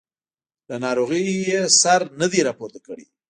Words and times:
له 0.67 0.75
ناروغۍ 0.83 1.25
یې 1.49 1.61
سر 1.81 2.01
نه 2.19 2.27
دی 2.31 2.39
راپورته 2.47 2.79
کړی. 2.87 3.05